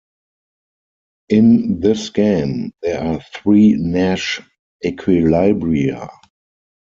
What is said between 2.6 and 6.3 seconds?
there are three Nash equilibria.